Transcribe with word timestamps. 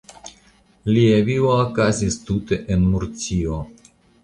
Lia 0.95 1.19
vivo 1.27 1.51
okazis 1.67 2.19
tute 2.31 2.61
en 2.77 2.91
Murcio. 2.95 3.63